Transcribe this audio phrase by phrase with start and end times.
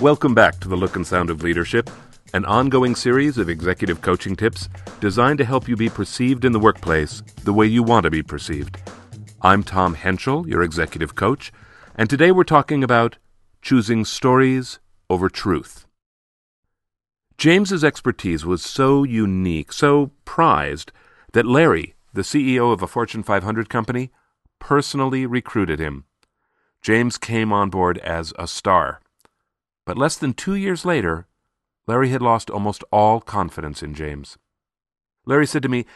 [0.00, 1.90] Welcome back to the Look and Sound of Leadership,
[2.32, 4.68] an ongoing series of executive coaching tips
[5.00, 8.22] designed to help you be perceived in the workplace the way you want to be
[8.22, 8.76] perceived.
[9.42, 11.50] I'm Tom Henschel, your executive coach,
[11.96, 13.18] and today we're talking about
[13.60, 14.78] choosing stories
[15.10, 15.84] over truth.
[17.36, 20.92] James's expertise was so unique, so prized,
[21.32, 24.12] that Larry, the CEO of a Fortune 500 company,
[24.60, 26.04] personally recruited him.
[26.82, 29.00] James came on board as a star.
[29.88, 31.26] But less than two years later,
[31.86, 34.36] Larry had lost almost all confidence in James.
[35.24, 35.86] Larry said to me,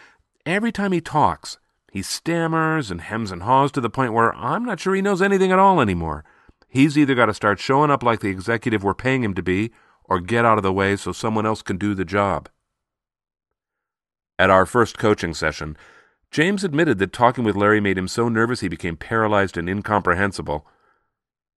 [0.46, 1.58] Every time he talks,
[1.92, 5.20] he stammers and hems and haws to the point where I'm not sure he knows
[5.20, 6.24] anything at all anymore.
[6.66, 9.72] He's either got to start showing up like the executive we're paying him to be,
[10.04, 12.48] or get out of the way so someone else can do the job.
[14.38, 15.76] At our first coaching session,
[16.30, 20.66] James admitted that talking with Larry made him so nervous he became paralyzed and incomprehensible.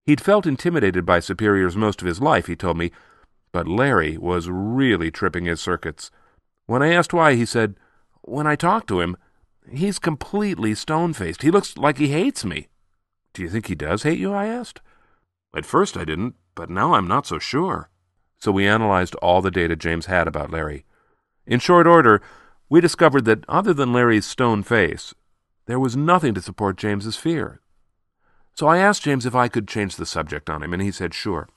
[0.06, 2.92] He'd felt intimidated by superiors most of his life, he told me,
[3.52, 6.12] but Larry was really tripping his circuits.
[6.68, 7.76] When I asked why, he said,
[8.22, 9.18] When I talk to him,
[9.72, 11.42] he's completely stone faced.
[11.42, 12.68] He looks like he hates me.
[13.34, 14.34] Do you think he does hate you?
[14.34, 14.82] I asked.
[15.56, 17.90] At first I didn't, but now I'm not so sure.
[18.38, 20.86] So we analyzed all the data James had about Larry.
[21.48, 22.22] In short order,
[22.70, 25.14] we discovered that other than Larry's stone face,
[25.66, 27.62] there was nothing to support James's fear.
[28.56, 31.14] So I asked James if I could change the subject on him, and he said
[31.14, 31.50] sure.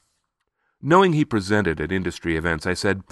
[0.82, 3.02] Knowing he presented at industry events, I said,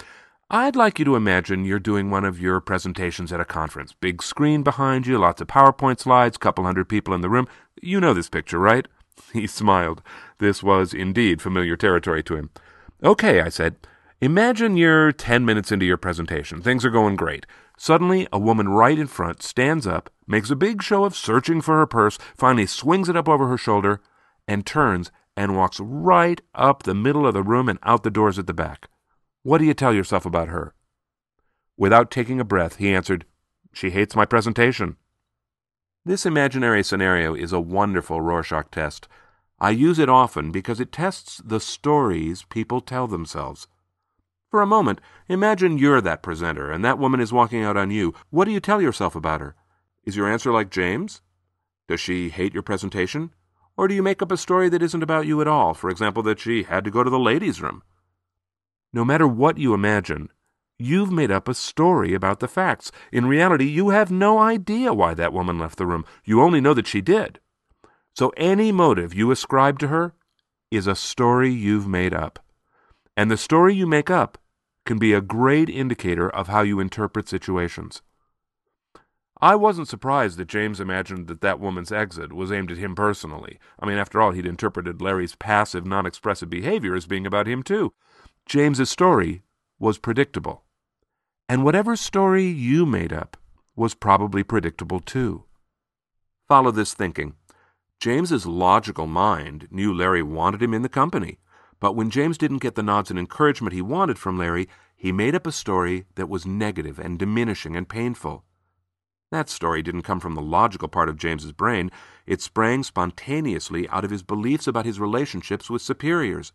[0.51, 3.93] I'd like you to imagine you're doing one of your presentations at a conference.
[3.93, 7.49] Big screen behind you, lots of PowerPoint slides, couple hundred people in the room.
[7.81, 8.87] You know this picture, right?
[9.33, 10.03] He smiled.
[10.39, 12.51] This was indeed familiar territory to him.
[13.03, 13.77] Okay, I said.
[14.23, 16.63] Imagine you're ten minutes into your presentation.
[16.63, 17.45] Things are going great.
[17.77, 21.77] Suddenly, a woman right in front stands up, makes a big show of searching for
[21.77, 24.01] her purse, finally swings it up over her shoulder,
[24.49, 28.39] and turns and walks right up the middle of the room and out the doors
[28.39, 28.89] at the back.
[29.43, 30.73] What do you tell yourself about her?
[31.77, 33.27] Without taking a breath, he answered,
[33.75, 34.97] She hates my presentation.
[36.07, 39.09] This imaginary scenario is a wonderful Rorschach test.
[39.61, 43.69] I use it often because it tests the stories people tell themselves.
[44.57, 48.15] For a moment, imagine you're that presenter and that woman is walking out on you.
[48.31, 49.55] What do you tell yourself about her?
[50.05, 51.21] Is your answer like James?
[51.89, 53.35] Does she hate your presentation?
[53.77, 55.75] Or do you make up a story that isn't about you at all?
[55.75, 57.83] For example, that she had to go to the ladies' room.
[58.95, 60.31] No matter what you imagine,
[60.79, 62.91] you've made up a story about the facts.
[63.13, 66.07] In reality, you have no idea why that woman left the room.
[66.25, 67.41] You only know that she did.
[68.15, 70.15] So any motive you ascribe to her
[70.71, 72.39] is a story you've made up.
[73.19, 74.39] And the story you make up
[74.87, 78.01] can be a great indicator of how you interpret situations.
[79.41, 83.59] I wasn't surprised that James imagined that that woman's exit was aimed at him personally.
[83.79, 87.63] I mean, after all, he'd interpreted Larry's passive, non expressive behavior as being about him,
[87.63, 87.93] too.
[88.47, 89.43] James's story
[89.79, 90.65] was predictable.
[91.51, 93.37] And whatever story you made up
[93.75, 95.45] was probably predictable, too.
[96.49, 97.35] Follow this thinking.
[98.01, 101.39] James's logical mind knew Larry wanted him in the company.
[101.79, 105.35] But when James didn't get the nods and encouragement he wanted from Larry, he made
[105.35, 108.45] up a story that was negative and diminishing and painful.
[109.31, 111.91] That story didn't come from the logical part of James's brain.
[112.27, 116.53] It sprang spontaneously out of his beliefs about his relationships with superiors.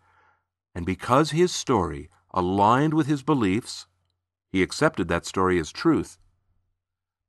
[0.74, 3.88] And because his story aligned with his beliefs,
[4.52, 6.18] he accepted that story as truth.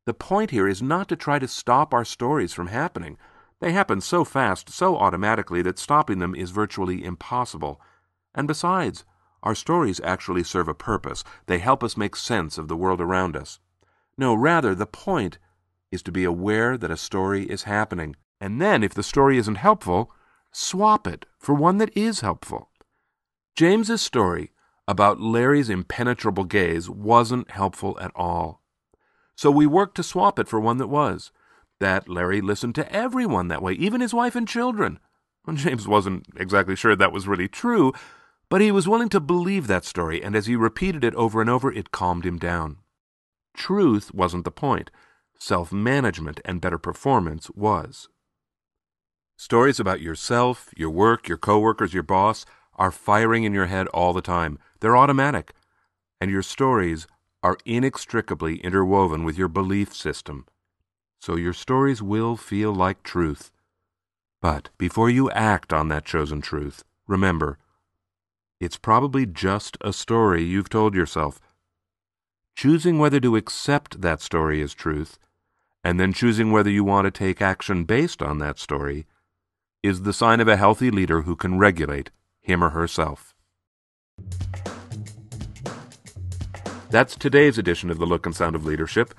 [0.06, 3.18] The point here is not to try to stop our stories from happening.
[3.62, 7.80] They happen so fast, so automatically, that stopping them is virtually impossible.
[8.34, 9.04] And besides,
[9.44, 11.22] our stories actually serve a purpose.
[11.46, 13.60] They help us make sense of the world around us.
[14.18, 15.38] No, rather, the point
[15.92, 18.16] is to be aware that a story is happening.
[18.40, 20.10] And then, if the story isn't helpful,
[20.50, 22.68] swap it for one that is helpful.
[23.54, 24.50] James's story
[24.88, 28.60] about Larry's impenetrable gaze wasn't helpful at all.
[29.36, 31.30] So we worked to swap it for one that was
[31.82, 35.00] that Larry listened to everyone that way, even his wife and children.
[35.54, 37.92] James wasn't exactly sure that was really true,
[38.48, 41.50] but he was willing to believe that story, and as he repeated it over and
[41.50, 42.76] over, it calmed him down.
[43.52, 44.92] Truth wasn't the point.
[45.40, 48.08] Self management and better performance was.
[49.36, 52.46] Stories about yourself, your work, your coworkers, your boss
[52.76, 54.56] are firing in your head all the time.
[54.78, 55.52] They're automatic.
[56.20, 57.08] And your stories
[57.42, 60.46] are inextricably interwoven with your belief system
[61.22, 63.52] so your stories will feel like truth.
[64.40, 67.58] But before you act on that chosen truth, remember,
[68.60, 71.40] it's probably just a story you've told yourself.
[72.56, 75.16] Choosing whether to accept that story as truth,
[75.84, 79.06] and then choosing whether you want to take action based on that story,
[79.80, 82.10] is the sign of a healthy leader who can regulate
[82.40, 83.32] him or herself.
[86.90, 89.14] That's today's edition of The Look and Sound of Leadership.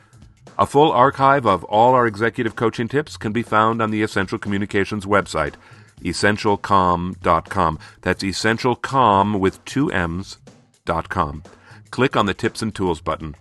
[0.57, 4.37] A full archive of all our executive coaching tips can be found on the Essential
[4.37, 5.55] Communications website,
[6.01, 7.79] essentialcomm.com.
[8.01, 10.37] That's essentialcomm with two M's
[10.85, 11.43] dot com.
[11.89, 13.35] Click on the Tips and Tools button.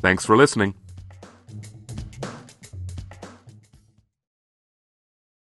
[0.00, 0.74] Thanks for listening.